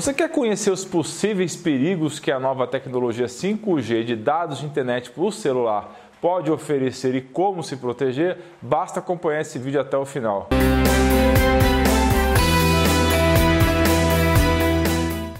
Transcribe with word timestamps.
Você 0.00 0.14
quer 0.14 0.30
conhecer 0.30 0.70
os 0.70 0.82
possíveis 0.82 1.54
perigos 1.54 2.18
que 2.18 2.32
a 2.32 2.40
nova 2.40 2.66
tecnologia 2.66 3.26
5G 3.26 4.02
de 4.02 4.16
dados 4.16 4.60
de 4.60 4.64
internet 4.64 5.10
por 5.10 5.30
celular 5.30 5.94
pode 6.22 6.50
oferecer 6.50 7.14
e 7.14 7.20
como 7.20 7.62
se 7.62 7.76
proteger? 7.76 8.38
Basta 8.62 9.00
acompanhar 9.00 9.42
esse 9.42 9.58
vídeo 9.58 9.78
até 9.78 9.98
o 9.98 10.06
final. 10.06 10.48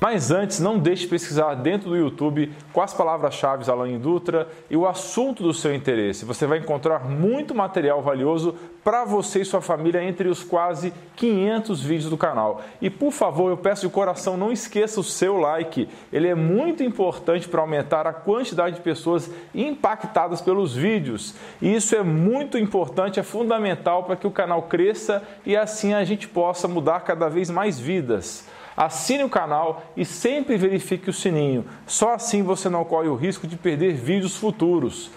Mas 0.00 0.30
antes, 0.30 0.58
não 0.60 0.78
deixe 0.78 1.02
de 1.02 1.08
pesquisar 1.08 1.54
dentro 1.56 1.90
do 1.90 1.96
YouTube 1.96 2.50
com 2.72 2.80
as 2.80 2.94
palavras-chave 2.94 3.70
Alain 3.70 3.98
Dutra 3.98 4.48
e 4.70 4.76
o 4.76 4.86
assunto 4.88 5.42
do 5.42 5.52
seu 5.52 5.74
interesse. 5.74 6.24
Você 6.24 6.46
vai 6.46 6.56
encontrar 6.56 7.04
muito 7.04 7.54
material 7.54 8.00
valioso 8.00 8.54
para 8.82 9.04
você 9.04 9.42
e 9.42 9.44
sua 9.44 9.60
família 9.60 10.02
entre 10.02 10.26
os 10.26 10.42
quase 10.42 10.94
500 11.16 11.82
vídeos 11.82 12.08
do 12.08 12.16
canal. 12.16 12.62
E 12.80 12.88
por 12.88 13.12
favor, 13.12 13.50
eu 13.50 13.58
peço 13.58 13.86
de 13.86 13.92
coração, 13.92 14.38
não 14.38 14.50
esqueça 14.50 15.00
o 15.00 15.04
seu 15.04 15.36
like. 15.36 15.86
Ele 16.10 16.28
é 16.28 16.34
muito 16.34 16.82
importante 16.82 17.46
para 17.46 17.60
aumentar 17.60 18.06
a 18.06 18.12
quantidade 18.14 18.76
de 18.76 18.82
pessoas 18.82 19.30
impactadas 19.54 20.40
pelos 20.40 20.74
vídeos. 20.74 21.34
E 21.60 21.74
isso 21.74 21.94
é 21.94 22.02
muito 22.02 22.56
importante, 22.56 23.20
é 23.20 23.22
fundamental 23.22 24.04
para 24.04 24.16
que 24.16 24.26
o 24.26 24.30
canal 24.30 24.62
cresça 24.62 25.22
e 25.44 25.54
assim 25.54 25.92
a 25.92 26.04
gente 26.04 26.26
possa 26.26 26.66
mudar 26.66 27.00
cada 27.00 27.28
vez 27.28 27.50
mais 27.50 27.78
vidas 27.78 28.48
assine 28.76 29.24
o 29.24 29.28
canal 29.28 29.82
e 29.96 30.04
sempre 30.04 30.56
verifique 30.56 31.10
o 31.10 31.12
sininho. 31.12 31.64
Só 31.86 32.14
assim 32.14 32.42
você 32.42 32.68
não 32.68 32.84
corre 32.84 33.08
o 33.08 33.16
risco 33.16 33.46
de 33.46 33.56
perder 33.56 33.94
vídeos 33.94 34.36
futuros. 34.36 35.10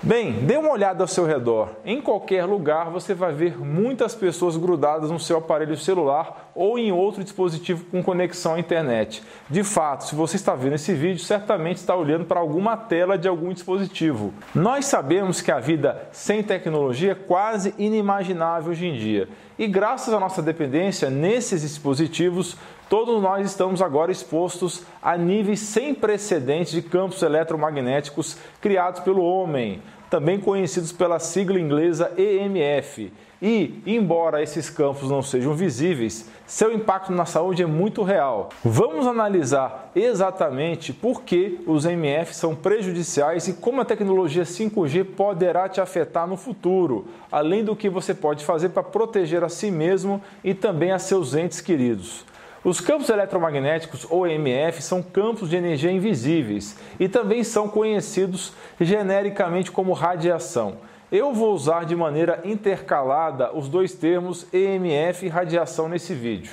Bem, 0.00 0.44
dê 0.44 0.56
uma 0.56 0.70
olhada 0.70 1.02
ao 1.02 1.08
seu 1.08 1.26
redor. 1.26 1.70
Em 1.84 2.00
qualquer 2.00 2.44
lugar 2.44 2.88
você 2.88 3.14
vai 3.14 3.32
ver 3.32 3.58
muitas 3.58 4.14
pessoas 4.14 4.56
grudadas 4.56 5.10
no 5.10 5.18
seu 5.18 5.38
aparelho 5.38 5.76
celular 5.76 6.52
ou 6.54 6.78
em 6.78 6.92
outro 6.92 7.24
dispositivo 7.24 7.84
com 7.86 8.00
conexão 8.00 8.54
à 8.54 8.60
internet. 8.60 9.24
De 9.50 9.64
fato, 9.64 10.04
se 10.04 10.14
você 10.14 10.36
está 10.36 10.54
vendo 10.54 10.76
esse 10.76 10.94
vídeo, 10.94 11.18
certamente 11.24 11.78
está 11.78 11.96
olhando 11.96 12.26
para 12.26 12.38
alguma 12.38 12.76
tela 12.76 13.18
de 13.18 13.26
algum 13.26 13.52
dispositivo. 13.52 14.32
Nós 14.54 14.86
sabemos 14.86 15.40
que 15.40 15.50
a 15.50 15.58
vida 15.58 16.08
sem 16.12 16.44
tecnologia 16.44 17.10
é 17.10 17.16
quase 17.16 17.74
inimaginável 17.76 18.70
hoje 18.70 18.86
em 18.86 18.96
dia. 18.96 19.28
E 19.58 19.66
graças 19.66 20.14
à 20.14 20.20
nossa 20.20 20.40
dependência 20.40 21.10
nesses 21.10 21.62
dispositivos, 21.62 22.56
todos 22.88 23.22
nós 23.22 23.46
estamos 23.46 23.82
agora 23.82 24.10
expostos 24.10 24.82
a 25.02 25.16
níveis 25.16 25.60
sem 25.60 25.94
precedentes 25.94 26.72
de 26.72 26.82
campos 26.82 27.22
eletromagnéticos 27.22 28.36
criados 28.60 29.00
pelo 29.00 29.22
homem, 29.22 29.82
também 30.10 30.40
conhecidos 30.40 30.92
pela 30.92 31.18
sigla 31.18 31.60
inglesa 31.60 32.12
EMF. 32.16 33.12
E, 33.40 33.80
embora 33.86 34.42
esses 34.42 34.68
campos 34.68 35.08
não 35.08 35.22
sejam 35.22 35.54
visíveis, 35.54 36.28
seu 36.44 36.72
impacto 36.72 37.12
na 37.12 37.24
saúde 37.24 37.62
é 37.62 37.66
muito 37.66 38.02
real. 38.02 38.48
Vamos 38.64 39.06
analisar 39.06 39.92
exatamente 39.94 40.92
por 40.92 41.22
que 41.22 41.60
os 41.64 41.84
EMF 41.84 42.34
são 42.34 42.56
prejudiciais 42.56 43.46
e 43.46 43.52
como 43.52 43.80
a 43.80 43.84
tecnologia 43.84 44.42
5G 44.42 45.04
poderá 45.04 45.68
te 45.68 45.80
afetar 45.80 46.26
no 46.26 46.36
futuro, 46.36 47.06
além 47.30 47.62
do 47.62 47.76
que 47.76 47.88
você 47.88 48.12
pode 48.12 48.44
fazer 48.44 48.70
para 48.70 48.82
proteger 48.82 49.44
a 49.44 49.48
si 49.48 49.70
mesmo 49.70 50.20
e 50.42 50.52
também 50.52 50.90
a 50.90 50.98
seus 50.98 51.32
entes 51.34 51.60
queridos. 51.60 52.24
Os 52.68 52.80
campos 52.80 53.08
eletromagnéticos, 53.08 54.06
ou 54.10 54.26
EMF, 54.26 54.82
são 54.82 55.02
campos 55.02 55.48
de 55.48 55.56
energia 55.56 55.90
invisíveis 55.90 56.76
e 57.00 57.08
também 57.08 57.42
são 57.42 57.66
conhecidos 57.66 58.52
genericamente 58.78 59.72
como 59.72 59.94
radiação. 59.94 60.74
Eu 61.10 61.32
vou 61.32 61.54
usar 61.54 61.86
de 61.86 61.96
maneira 61.96 62.42
intercalada 62.44 63.56
os 63.56 63.70
dois 63.70 63.94
termos 63.94 64.46
EMF 64.52 65.24
e 65.24 65.30
radiação 65.30 65.88
nesse 65.88 66.12
vídeo. 66.12 66.52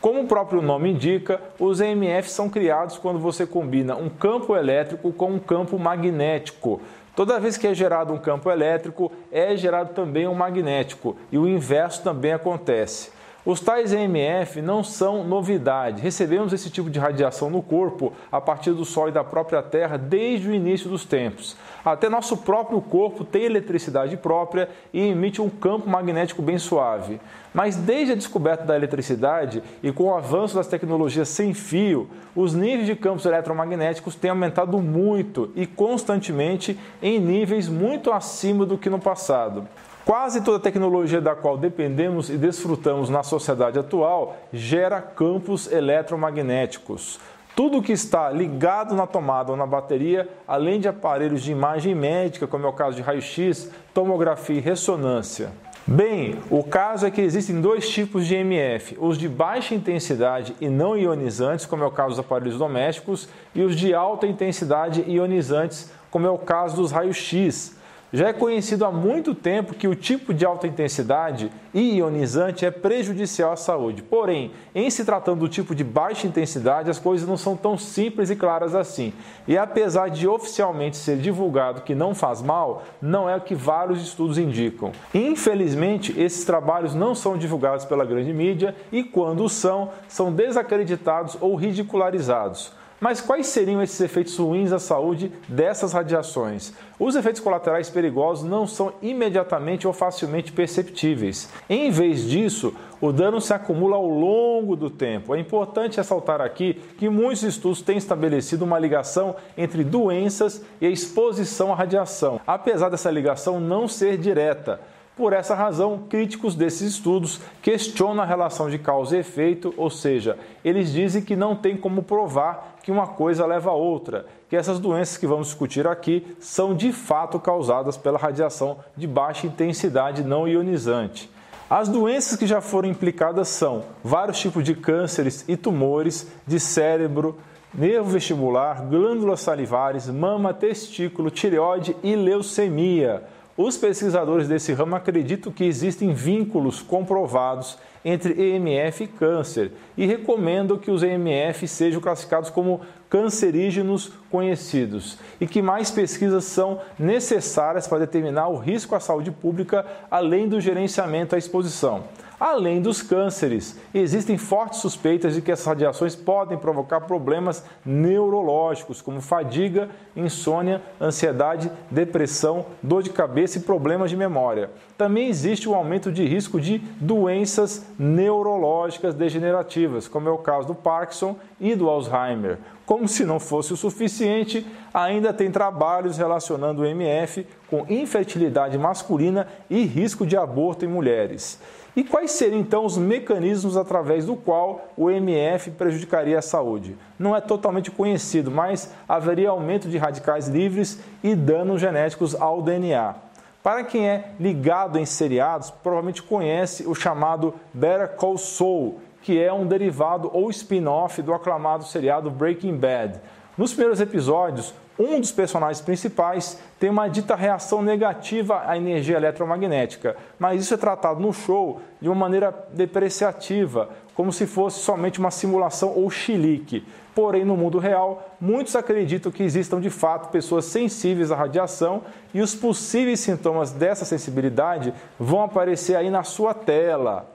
Como 0.00 0.22
o 0.22 0.26
próprio 0.26 0.60
nome 0.60 0.90
indica, 0.90 1.40
os 1.56 1.80
EMF 1.80 2.28
são 2.28 2.50
criados 2.50 2.98
quando 2.98 3.20
você 3.20 3.46
combina 3.46 3.94
um 3.94 4.08
campo 4.08 4.56
elétrico 4.56 5.12
com 5.12 5.30
um 5.30 5.38
campo 5.38 5.78
magnético. 5.78 6.82
Toda 7.14 7.38
vez 7.38 7.56
que 7.56 7.68
é 7.68 7.74
gerado 7.74 8.12
um 8.12 8.18
campo 8.18 8.50
elétrico, 8.50 9.12
é 9.30 9.56
gerado 9.56 9.94
também 9.94 10.26
um 10.26 10.34
magnético, 10.34 11.16
e 11.30 11.38
o 11.38 11.46
inverso 11.46 12.02
também 12.02 12.32
acontece. 12.32 13.13
Os 13.46 13.60
tais 13.60 13.92
EMF 13.92 14.62
não 14.62 14.82
são 14.82 15.22
novidade. 15.22 16.00
Recebemos 16.00 16.54
esse 16.54 16.70
tipo 16.70 16.88
de 16.88 16.98
radiação 16.98 17.50
no 17.50 17.60
corpo 17.60 18.10
a 18.32 18.40
partir 18.40 18.70
do 18.70 18.86
Sol 18.86 19.10
e 19.10 19.12
da 19.12 19.22
própria 19.22 19.62
Terra 19.62 19.98
desde 19.98 20.48
o 20.48 20.54
início 20.54 20.88
dos 20.88 21.04
tempos. 21.04 21.54
Até 21.84 22.08
nosso 22.08 22.38
próprio 22.38 22.80
corpo 22.80 23.22
tem 23.22 23.44
eletricidade 23.44 24.16
própria 24.16 24.70
e 24.94 25.08
emite 25.08 25.42
um 25.42 25.50
campo 25.50 25.90
magnético 25.90 26.40
bem 26.40 26.56
suave. 26.56 27.20
Mas 27.52 27.76
desde 27.76 28.12
a 28.12 28.16
descoberta 28.16 28.64
da 28.64 28.76
eletricidade 28.76 29.62
e 29.82 29.92
com 29.92 30.04
o 30.04 30.14
avanço 30.14 30.54
das 30.54 30.66
tecnologias 30.66 31.28
sem 31.28 31.52
fio, 31.52 32.08
os 32.34 32.54
níveis 32.54 32.86
de 32.86 32.96
campos 32.96 33.26
eletromagnéticos 33.26 34.14
têm 34.14 34.30
aumentado 34.30 34.78
muito 34.80 35.52
e 35.54 35.66
constantemente 35.66 36.78
em 37.02 37.20
níveis 37.20 37.68
muito 37.68 38.10
acima 38.10 38.64
do 38.64 38.78
que 38.78 38.88
no 38.88 38.98
passado. 38.98 39.68
Quase 40.04 40.42
toda 40.42 40.58
a 40.58 40.60
tecnologia 40.60 41.18
da 41.18 41.34
qual 41.34 41.56
dependemos 41.56 42.28
e 42.28 42.36
desfrutamos 42.36 43.08
na 43.08 43.22
sociedade 43.22 43.78
atual 43.78 44.36
gera 44.52 45.00
campos 45.00 45.70
eletromagnéticos. 45.72 47.18
Tudo 47.56 47.80
que 47.80 47.92
está 47.92 48.30
ligado 48.30 48.94
na 48.94 49.06
tomada 49.06 49.52
ou 49.52 49.56
na 49.56 49.64
bateria, 49.64 50.28
além 50.46 50.78
de 50.78 50.88
aparelhos 50.88 51.42
de 51.42 51.52
imagem 51.52 51.94
médica, 51.94 52.46
como 52.46 52.66
é 52.66 52.68
o 52.68 52.72
caso 52.74 52.96
de 52.96 53.02
raio-x, 53.02 53.70
tomografia 53.94 54.56
e 54.56 54.60
ressonância. 54.60 55.50
Bem, 55.86 56.38
o 56.50 56.62
caso 56.62 57.06
é 57.06 57.10
que 57.10 57.22
existem 57.22 57.58
dois 57.58 57.88
tipos 57.88 58.26
de 58.26 58.34
MF: 58.34 58.98
os 59.00 59.16
de 59.16 59.26
baixa 59.26 59.74
intensidade 59.74 60.54
e 60.60 60.68
não 60.68 60.98
ionizantes, 60.98 61.64
como 61.64 61.82
é 61.82 61.86
o 61.86 61.90
caso 61.90 62.10
dos 62.10 62.18
aparelhos 62.18 62.58
domésticos, 62.58 63.26
e 63.54 63.62
os 63.62 63.74
de 63.74 63.94
alta 63.94 64.26
intensidade 64.26 65.02
ionizantes, 65.08 65.90
como 66.10 66.26
é 66.26 66.30
o 66.30 66.36
caso 66.36 66.76
dos 66.76 66.92
raios-x. 66.92 67.82
Já 68.14 68.28
é 68.28 68.32
conhecido 68.32 68.84
há 68.84 68.92
muito 68.92 69.34
tempo 69.34 69.74
que 69.74 69.88
o 69.88 69.94
tipo 69.96 70.32
de 70.32 70.46
alta 70.46 70.68
intensidade 70.68 71.50
ionizante 71.74 72.64
é 72.64 72.70
prejudicial 72.70 73.50
à 73.50 73.56
saúde. 73.56 74.04
Porém, 74.04 74.52
em 74.72 74.88
se 74.88 75.04
tratando 75.04 75.40
do 75.40 75.48
tipo 75.48 75.74
de 75.74 75.82
baixa 75.82 76.24
intensidade, 76.24 76.88
as 76.88 77.00
coisas 77.00 77.26
não 77.28 77.36
são 77.36 77.56
tão 77.56 77.76
simples 77.76 78.30
e 78.30 78.36
claras 78.36 78.72
assim. 78.72 79.12
E 79.48 79.58
apesar 79.58 80.10
de 80.10 80.28
oficialmente 80.28 80.96
ser 80.96 81.16
divulgado 81.16 81.80
que 81.80 81.92
não 81.92 82.14
faz 82.14 82.40
mal, 82.40 82.84
não 83.02 83.28
é 83.28 83.34
o 83.34 83.40
que 83.40 83.56
vários 83.56 84.00
estudos 84.00 84.38
indicam. 84.38 84.92
Infelizmente, 85.12 86.14
esses 86.16 86.44
trabalhos 86.44 86.94
não 86.94 87.16
são 87.16 87.36
divulgados 87.36 87.84
pela 87.84 88.04
grande 88.04 88.32
mídia 88.32 88.76
e, 88.92 89.02
quando 89.02 89.48
são, 89.48 89.90
são 90.06 90.32
desacreditados 90.32 91.36
ou 91.40 91.56
ridicularizados. 91.56 92.83
Mas 93.00 93.20
quais 93.20 93.48
seriam 93.48 93.82
esses 93.82 94.00
efeitos 94.00 94.36
ruins 94.36 94.72
à 94.72 94.78
saúde 94.78 95.32
dessas 95.48 95.92
radiações? 95.92 96.72
Os 96.98 97.16
efeitos 97.16 97.40
colaterais 97.40 97.90
perigosos 97.90 98.48
não 98.48 98.66
são 98.66 98.92
imediatamente 99.02 99.86
ou 99.86 99.92
facilmente 99.92 100.52
perceptíveis. 100.52 101.50
Em 101.68 101.90
vez 101.90 102.28
disso, 102.28 102.74
o 103.00 103.12
dano 103.12 103.40
se 103.40 103.52
acumula 103.52 103.96
ao 103.96 104.06
longo 104.06 104.76
do 104.76 104.88
tempo. 104.88 105.34
É 105.34 105.40
importante 105.40 105.96
ressaltar 105.96 106.40
aqui 106.40 106.80
que 106.96 107.08
muitos 107.08 107.42
estudos 107.42 107.82
têm 107.82 107.98
estabelecido 107.98 108.64
uma 108.64 108.78
ligação 108.78 109.36
entre 109.58 109.84
doenças 109.84 110.64
e 110.80 110.86
exposição 110.86 111.72
à 111.72 111.76
radiação, 111.76 112.40
apesar 112.46 112.88
dessa 112.88 113.10
ligação 113.10 113.60
não 113.60 113.88
ser 113.88 114.16
direta. 114.16 114.80
Por 115.16 115.32
essa 115.32 115.54
razão, 115.54 116.06
críticos 116.08 116.56
desses 116.56 116.94
estudos 116.94 117.40
questionam 117.62 118.20
a 118.20 118.26
relação 118.26 118.68
de 118.68 118.78
causa 118.78 119.16
e 119.16 119.20
efeito, 119.20 119.72
ou 119.76 119.88
seja, 119.88 120.36
eles 120.64 120.92
dizem 120.92 121.22
que 121.22 121.36
não 121.36 121.54
tem 121.54 121.76
como 121.76 122.02
provar 122.02 122.78
que 122.82 122.90
uma 122.90 123.06
coisa 123.06 123.46
leva 123.46 123.70
a 123.70 123.74
outra, 123.74 124.26
que 124.48 124.56
essas 124.56 124.80
doenças 124.80 125.16
que 125.16 125.26
vamos 125.26 125.46
discutir 125.46 125.86
aqui 125.86 126.36
são 126.40 126.74
de 126.74 126.92
fato 126.92 127.38
causadas 127.38 127.96
pela 127.96 128.18
radiação 128.18 128.78
de 128.96 129.06
baixa 129.06 129.46
intensidade 129.46 130.24
não 130.24 130.48
ionizante. 130.48 131.30
As 131.70 131.88
doenças 131.88 132.36
que 132.36 132.46
já 132.46 132.60
foram 132.60 132.88
implicadas 132.88 133.48
são 133.48 133.84
vários 134.02 134.40
tipos 134.40 134.64
de 134.64 134.74
cânceres 134.74 135.44
e 135.46 135.56
tumores 135.56 136.26
de 136.44 136.58
cérebro, 136.58 137.38
nervo 137.72 138.10
vestibular, 138.10 138.82
glândulas 138.82 139.40
salivares, 139.40 140.08
mama, 140.08 140.52
testículo, 140.52 141.30
tireoide 141.30 141.96
e 142.02 142.16
leucemia. 142.16 143.22
Os 143.56 143.76
pesquisadores 143.76 144.48
desse 144.48 144.72
ramo 144.72 144.96
acreditam 144.96 145.52
que 145.52 145.62
existem 145.62 146.12
vínculos 146.12 146.82
comprovados 146.82 147.78
entre 148.04 148.34
EMF 148.34 149.04
e 149.04 149.06
câncer 149.06 149.70
e 149.96 150.04
recomendam 150.04 150.76
que 150.76 150.90
os 150.90 151.04
EMF 151.04 151.68
sejam 151.68 152.00
classificados 152.00 152.50
como 152.50 152.80
cancerígenos 153.08 154.12
conhecidos 154.28 155.18
e 155.40 155.46
que 155.46 155.62
mais 155.62 155.88
pesquisas 155.88 156.44
são 156.44 156.80
necessárias 156.98 157.86
para 157.86 158.00
determinar 158.00 158.48
o 158.48 158.58
risco 158.58 158.96
à 158.96 159.00
saúde 159.00 159.30
pública, 159.30 159.86
além 160.10 160.48
do 160.48 160.60
gerenciamento 160.60 161.36
à 161.36 161.38
exposição. 161.38 162.02
Além 162.44 162.78
dos 162.78 163.00
cânceres. 163.00 163.80
Existem 163.94 164.36
fortes 164.36 164.80
suspeitas 164.80 165.34
de 165.34 165.40
que 165.40 165.50
essas 165.50 165.64
radiações 165.64 166.14
podem 166.14 166.58
provocar 166.58 167.00
problemas 167.00 167.64
neurológicos, 167.82 169.00
como 169.00 169.22
fadiga, 169.22 169.88
insônia, 170.14 170.82
ansiedade, 171.00 171.72
depressão, 171.90 172.66
dor 172.82 173.02
de 173.02 173.08
cabeça 173.08 173.56
e 173.56 173.62
problemas 173.62 174.10
de 174.10 174.16
memória. 174.18 174.68
Também 174.98 175.28
existe 175.28 175.70
um 175.70 175.74
aumento 175.74 176.12
de 176.12 176.22
risco 176.26 176.60
de 176.60 176.80
doenças 177.00 177.86
neurológicas 177.98 179.14
degenerativas, 179.14 180.06
como 180.06 180.28
é 180.28 180.30
o 180.30 180.36
caso 180.36 180.66
do 180.66 180.74
Parkinson 180.74 181.36
e 181.58 181.74
do 181.74 181.88
Alzheimer. 181.88 182.58
Como 182.84 183.08
se 183.08 183.24
não 183.24 183.40
fosse 183.40 183.72
o 183.72 183.76
suficiente, 183.78 184.66
ainda 184.92 185.32
tem 185.32 185.50
trabalhos 185.50 186.18
relacionando 186.18 186.82
o 186.82 186.84
MF 186.84 187.46
com 187.70 187.86
infertilidade 187.88 188.76
masculina 188.76 189.48
e 189.70 189.82
risco 189.86 190.26
de 190.26 190.36
aborto 190.36 190.84
em 190.84 190.88
mulheres. 190.88 191.58
E 191.96 192.02
quais 192.02 192.32
seriam 192.32 192.58
então 192.58 192.84
os 192.84 192.98
mecanismos 192.98 193.76
através 193.76 194.26
do 194.26 194.34
qual 194.34 194.88
o 194.96 195.10
MF 195.10 195.70
prejudicaria 195.72 196.38
a 196.38 196.42
saúde? 196.42 196.96
Não 197.16 197.36
é 197.36 197.40
totalmente 197.40 197.90
conhecido, 197.90 198.50
mas 198.50 198.92
haveria 199.08 199.50
aumento 199.50 199.88
de 199.88 199.96
radicais 199.96 200.48
livres 200.48 200.98
e 201.22 201.36
danos 201.36 201.80
genéticos 201.80 202.34
ao 202.34 202.60
DNA. 202.60 203.14
Para 203.62 203.84
quem 203.84 204.08
é 204.08 204.32
ligado 204.40 204.98
em 204.98 205.06
seriados, 205.06 205.70
provavelmente 205.70 206.22
conhece 206.22 206.84
o 206.86 206.94
chamado 206.94 207.54
Better 207.72 208.08
Call 208.16 208.38
Saul, 208.38 209.00
que 209.22 209.40
é 209.40 209.52
um 209.52 209.66
derivado 209.66 210.28
ou 210.34 210.50
spin-off 210.50 211.22
do 211.22 211.32
aclamado 211.32 211.84
seriado 211.84 212.28
Breaking 212.28 212.76
Bad. 212.76 213.20
Nos 213.56 213.72
primeiros 213.72 214.00
episódios, 214.00 214.74
um 214.98 215.20
dos 215.20 215.32
personagens 215.32 215.80
principais 215.80 216.58
tem 216.78 216.88
uma 216.88 217.08
dita 217.08 217.34
reação 217.34 217.82
negativa 217.82 218.62
à 218.66 218.76
energia 218.76 219.16
eletromagnética, 219.16 220.16
mas 220.38 220.62
isso 220.62 220.74
é 220.74 220.76
tratado 220.76 221.20
no 221.20 221.32
show 221.32 221.80
de 222.00 222.08
uma 222.08 222.14
maneira 222.14 222.54
depreciativa, 222.72 223.88
como 224.14 224.32
se 224.32 224.46
fosse 224.46 224.78
somente 224.80 225.18
uma 225.18 225.30
simulação 225.30 225.92
ou 225.96 226.08
chilique. 226.10 226.86
Porém, 227.14 227.44
no 227.44 227.56
mundo 227.56 227.78
real, 227.78 228.36
muitos 228.40 228.76
acreditam 228.76 229.30
que 229.30 229.42
existam 229.42 229.80
de 229.80 229.90
fato 229.90 230.30
pessoas 230.30 230.64
sensíveis 230.64 231.30
à 231.30 231.36
radiação 231.36 232.02
e 232.32 232.40
os 232.40 232.54
possíveis 232.54 233.20
sintomas 233.20 233.72
dessa 233.72 234.04
sensibilidade 234.04 234.92
vão 235.18 235.42
aparecer 235.42 235.96
aí 235.96 236.10
na 236.10 236.22
sua 236.22 236.54
tela. 236.54 237.33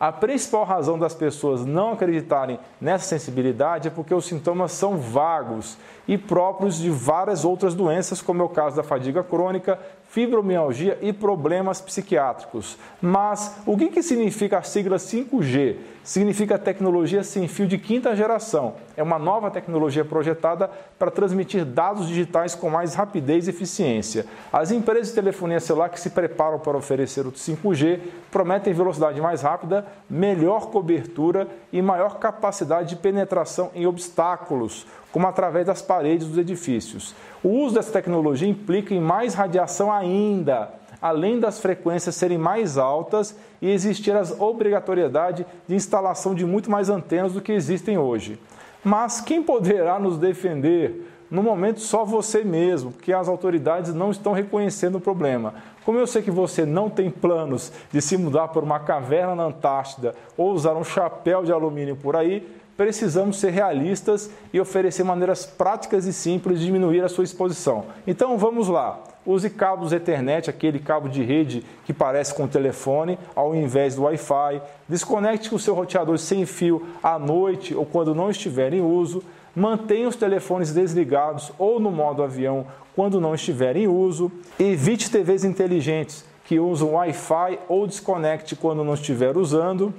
A 0.00 0.10
principal 0.10 0.64
razão 0.64 0.98
das 0.98 1.12
pessoas 1.12 1.66
não 1.66 1.92
acreditarem 1.92 2.58
nessa 2.80 3.04
sensibilidade 3.04 3.88
é 3.88 3.90
porque 3.90 4.14
os 4.14 4.24
sintomas 4.24 4.72
são 4.72 4.96
vagos 4.96 5.76
e 6.08 6.16
próprios 6.16 6.78
de 6.78 6.88
várias 6.88 7.44
outras 7.44 7.74
doenças, 7.74 8.22
como 8.22 8.40
é 8.40 8.44
o 8.46 8.48
caso 8.48 8.76
da 8.76 8.82
fadiga 8.82 9.22
crônica, 9.22 9.78
fibromialgia 10.08 10.98
e 11.00 11.12
problemas 11.12 11.80
psiquiátricos. 11.80 12.76
Mas 13.00 13.58
o 13.64 13.76
que, 13.76 13.90
que 13.90 14.02
significa 14.02 14.58
a 14.58 14.62
sigla 14.62 14.96
5G? 14.96 15.76
Significa 16.02 16.58
tecnologia 16.58 17.22
sem 17.22 17.46
fio 17.46 17.66
de 17.66 17.78
quinta 17.78 18.16
geração. 18.16 18.74
É 18.96 19.02
uma 19.04 19.20
nova 19.20 19.50
tecnologia 19.50 20.04
projetada 20.04 20.68
para 20.98 21.12
transmitir 21.12 21.64
dados 21.64 22.08
digitais 22.08 22.56
com 22.56 22.68
mais 22.68 22.94
rapidez 22.94 23.46
e 23.46 23.50
eficiência. 23.50 24.26
As 24.52 24.72
empresas 24.72 25.08
de 25.08 25.14
telefonia 25.14 25.60
celular 25.60 25.90
que 25.90 26.00
se 26.00 26.10
preparam 26.10 26.58
para 26.58 26.76
oferecer 26.76 27.24
o 27.24 27.30
5G 27.30 28.00
prometem 28.32 28.72
velocidade 28.72 29.20
mais 29.20 29.42
rápida, 29.42 29.86
melhor 30.08 30.70
cobertura 30.70 31.48
e 31.72 31.80
maior 31.80 32.18
capacidade 32.18 32.90
de 32.90 32.96
penetração 32.96 33.70
em 33.74 33.86
obstáculos 33.86 34.86
como 35.12 35.26
através 35.26 35.66
das 35.66 35.82
paredes 35.82 36.28
dos 36.28 36.38
edifícios. 36.38 37.14
O 37.42 37.48
uso 37.48 37.74
dessa 37.74 37.92
tecnologia 37.92 38.48
implica 38.48 38.94
em 38.94 39.00
mais 39.00 39.34
radiação 39.34 39.92
ainda, 39.92 40.72
além 41.00 41.40
das 41.40 41.58
frequências 41.58 42.14
serem 42.14 42.38
mais 42.38 42.78
altas 42.78 43.36
e 43.60 43.70
existir 43.70 44.14
a 44.14 44.22
obrigatoriedade 44.38 45.46
de 45.66 45.74
instalação 45.74 46.34
de 46.34 46.44
muito 46.44 46.70
mais 46.70 46.88
antenas 46.88 47.32
do 47.32 47.40
que 47.40 47.52
existem 47.52 47.98
hoje. 47.98 48.38
Mas 48.84 49.20
quem 49.20 49.42
poderá 49.42 49.98
nos 49.98 50.16
defender? 50.16 51.06
No 51.30 51.42
momento, 51.42 51.80
só 51.80 52.04
você 52.04 52.42
mesmo, 52.42 52.90
porque 52.90 53.12
as 53.12 53.28
autoridades 53.28 53.94
não 53.94 54.10
estão 54.10 54.32
reconhecendo 54.32 54.96
o 54.96 55.00
problema. 55.00 55.54
Como 55.90 55.98
eu 55.98 56.06
sei 56.06 56.22
que 56.22 56.30
você 56.30 56.64
não 56.64 56.88
tem 56.88 57.10
planos 57.10 57.72
de 57.92 58.00
se 58.00 58.16
mudar 58.16 58.46
por 58.46 58.62
uma 58.62 58.78
caverna 58.78 59.34
na 59.34 59.42
Antártida 59.46 60.14
ou 60.36 60.52
usar 60.52 60.76
um 60.76 60.84
chapéu 60.84 61.42
de 61.42 61.50
alumínio 61.50 61.96
por 61.96 62.14
aí, 62.14 62.46
precisamos 62.76 63.40
ser 63.40 63.50
realistas 63.50 64.30
e 64.52 64.60
oferecer 64.60 65.02
maneiras 65.02 65.44
práticas 65.44 66.06
e 66.06 66.12
simples 66.12 66.60
de 66.60 66.66
diminuir 66.66 67.02
a 67.02 67.08
sua 67.08 67.24
exposição. 67.24 67.86
Então 68.06 68.38
vamos 68.38 68.68
lá. 68.68 69.00
Use 69.26 69.50
cabos 69.50 69.92
Ethernet, 69.92 70.48
aquele 70.48 70.78
cabo 70.78 71.08
de 71.08 71.24
rede 71.24 71.64
que 71.84 71.92
parece 71.92 72.32
com 72.34 72.44
o 72.44 72.48
telefone, 72.48 73.18
ao 73.34 73.52
invés 73.52 73.96
do 73.96 74.04
Wi-Fi. 74.04 74.62
Desconecte 74.88 75.52
o 75.52 75.58
seu 75.58 75.74
roteador 75.74 76.18
sem 76.18 76.46
fio 76.46 76.86
à 77.02 77.18
noite 77.18 77.74
ou 77.74 77.84
quando 77.84 78.14
não 78.14 78.30
estiver 78.30 78.72
em 78.72 78.80
uso. 78.80 79.24
Mantenha 79.54 80.08
os 80.08 80.16
telefones 80.16 80.72
desligados 80.72 81.52
ou 81.58 81.80
no 81.80 81.90
modo 81.90 82.22
avião 82.22 82.66
quando 82.94 83.20
não 83.20 83.34
estiver 83.34 83.76
em 83.76 83.88
uso. 83.88 84.30
Evite 84.58 85.10
TVs 85.10 85.44
inteligentes 85.44 86.24
que 86.44 86.58
usam 86.58 86.94
Wi-Fi 86.94 87.58
ou 87.68 87.86
desconecte 87.86 88.56
quando 88.56 88.84
não 88.84 88.94
estiver 88.94 89.36
usando. 89.36 89.94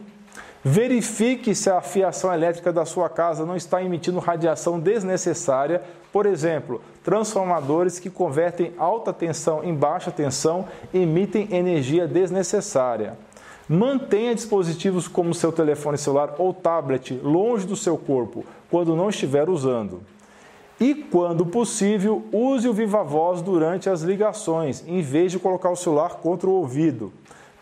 Verifique 0.63 1.55
se 1.55 1.69
a 1.69 1.81
fiação 1.81 2.31
elétrica 2.31 2.71
da 2.71 2.85
sua 2.85 3.09
casa 3.09 3.45
não 3.45 3.55
está 3.55 3.81
emitindo 3.81 4.19
radiação 4.19 4.79
desnecessária, 4.79 5.81
por 6.13 6.27
exemplo, 6.27 6.81
transformadores 7.03 7.97
que 7.97 8.11
convertem 8.11 8.71
alta 8.77 9.11
tensão 9.11 9.63
em 9.63 9.73
baixa 9.73 10.11
tensão 10.11 10.67
emitem 10.93 11.47
energia 11.51 12.07
desnecessária. 12.07 13.17
Mantenha 13.73 14.35
dispositivos 14.35 15.07
como 15.07 15.33
seu 15.33 15.49
telefone 15.49 15.97
celular 15.97 16.35
ou 16.37 16.53
tablet 16.53 17.17
longe 17.23 17.65
do 17.65 17.77
seu 17.77 17.97
corpo 17.97 18.43
quando 18.69 18.97
não 18.97 19.07
estiver 19.07 19.49
usando. 19.49 20.01
E, 20.77 20.93
quando 20.93 21.45
possível, 21.45 22.21
use 22.33 22.67
o 22.67 22.73
viva 22.73 23.01
voz 23.01 23.41
durante 23.41 23.89
as 23.89 24.01
ligações, 24.01 24.83
em 24.85 24.99
vez 25.01 25.31
de 25.31 25.39
colocar 25.39 25.69
o 25.69 25.77
celular 25.77 26.15
contra 26.15 26.49
o 26.49 26.53
ouvido. 26.53 27.13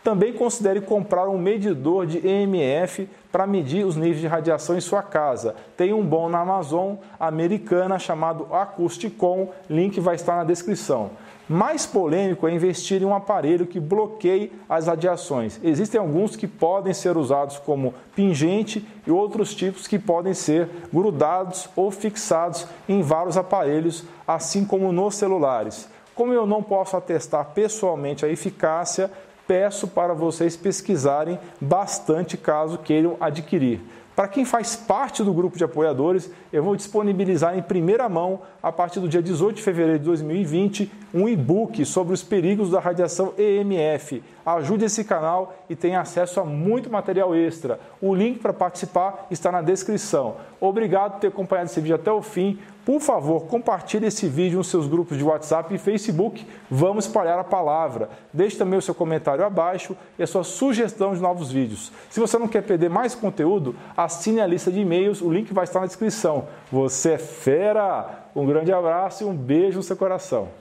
Também 0.02 0.32
considere 0.32 0.80
comprar 0.80 1.28
um 1.28 1.38
medidor 1.38 2.06
de 2.06 2.26
EMF 2.26 3.08
para 3.30 3.46
medir 3.46 3.86
os 3.86 3.94
níveis 3.94 4.20
de 4.20 4.26
radiação 4.26 4.76
em 4.76 4.80
sua 4.80 5.04
casa. 5.04 5.54
Tem 5.76 5.92
um 5.92 6.04
bom 6.04 6.28
na 6.28 6.40
Amazon 6.40 6.96
americana 7.20 8.00
chamado 8.00 8.52
Acousticon, 8.52 9.50
link 9.68 10.00
vai 10.00 10.16
estar 10.16 10.34
na 10.34 10.44
descrição. 10.44 11.12
Mais 11.52 11.84
polêmico 11.84 12.46
é 12.46 12.52
investir 12.52 13.02
em 13.02 13.04
um 13.04 13.12
aparelho 13.12 13.66
que 13.66 13.80
bloqueie 13.80 14.52
as 14.68 14.86
radiações. 14.86 15.58
Existem 15.64 16.00
alguns 16.00 16.36
que 16.36 16.46
podem 16.46 16.94
ser 16.94 17.16
usados 17.16 17.58
como 17.58 17.92
pingente 18.14 18.86
e 19.04 19.10
outros 19.10 19.52
tipos 19.52 19.88
que 19.88 19.98
podem 19.98 20.32
ser 20.32 20.68
grudados 20.92 21.68
ou 21.74 21.90
fixados 21.90 22.68
em 22.88 23.02
vários 23.02 23.36
aparelhos, 23.36 24.04
assim 24.28 24.64
como 24.64 24.92
nos 24.92 25.16
celulares. 25.16 25.88
Como 26.14 26.32
eu 26.32 26.46
não 26.46 26.62
posso 26.62 26.96
atestar 26.96 27.46
pessoalmente 27.46 28.24
a 28.24 28.28
eficácia, 28.28 29.10
peço 29.44 29.88
para 29.88 30.14
vocês 30.14 30.56
pesquisarem 30.56 31.36
bastante 31.60 32.36
caso 32.36 32.78
queiram 32.78 33.16
adquirir. 33.20 33.80
Para 34.20 34.28
quem 34.28 34.44
faz 34.44 34.76
parte 34.76 35.24
do 35.24 35.32
grupo 35.32 35.56
de 35.56 35.64
apoiadores, 35.64 36.30
eu 36.52 36.62
vou 36.62 36.76
disponibilizar 36.76 37.56
em 37.56 37.62
primeira 37.62 38.06
mão, 38.06 38.42
a 38.62 38.70
partir 38.70 39.00
do 39.00 39.08
dia 39.08 39.22
18 39.22 39.56
de 39.56 39.62
fevereiro 39.62 39.98
de 39.98 40.04
2020, 40.04 40.92
um 41.14 41.26
e-book 41.26 41.86
sobre 41.86 42.12
os 42.12 42.22
perigos 42.22 42.70
da 42.70 42.78
radiação 42.78 43.32
EMF. 43.38 44.22
Ajude 44.44 44.84
esse 44.84 45.04
canal 45.04 45.54
e 45.70 45.74
tenha 45.74 46.02
acesso 46.02 46.38
a 46.38 46.44
muito 46.44 46.90
material 46.90 47.34
extra. 47.34 47.80
O 47.98 48.14
link 48.14 48.40
para 48.40 48.52
participar 48.52 49.26
está 49.30 49.50
na 49.50 49.62
descrição. 49.62 50.36
Obrigado 50.60 51.12
por 51.12 51.20
ter 51.20 51.28
acompanhado 51.28 51.70
esse 51.70 51.80
vídeo 51.80 51.96
até 51.96 52.12
o 52.12 52.20
fim. 52.20 52.58
Por 52.84 53.00
favor, 53.00 53.46
compartilhe 53.46 54.06
esse 54.06 54.26
vídeo 54.26 54.58
nos 54.58 54.68
seus 54.68 54.86
grupos 54.86 55.18
de 55.18 55.24
WhatsApp 55.24 55.74
e 55.74 55.78
Facebook. 55.78 56.46
Vamos 56.70 57.06
espalhar 57.06 57.38
a 57.38 57.44
palavra. 57.44 58.08
Deixe 58.32 58.56
também 58.56 58.78
o 58.78 58.82
seu 58.82 58.94
comentário 58.94 59.44
abaixo 59.44 59.96
e 60.18 60.22
a 60.22 60.26
sua 60.26 60.42
sugestão 60.42 61.14
de 61.14 61.20
novos 61.20 61.52
vídeos. 61.52 61.92
Se 62.08 62.18
você 62.18 62.38
não 62.38 62.48
quer 62.48 62.62
perder 62.62 62.88
mais 62.88 63.14
conteúdo, 63.14 63.76
assine 63.96 64.40
a 64.40 64.46
lista 64.46 64.72
de 64.72 64.80
e-mails, 64.80 65.20
o 65.20 65.30
link 65.30 65.52
vai 65.52 65.64
estar 65.64 65.80
na 65.80 65.86
descrição. 65.86 66.48
Você 66.72 67.12
é 67.12 67.18
fera! 67.18 68.28
Um 68.34 68.46
grande 68.46 68.72
abraço 68.72 69.24
e 69.24 69.26
um 69.26 69.34
beijo 69.34 69.78
no 69.78 69.82
seu 69.82 69.96
coração. 69.96 70.59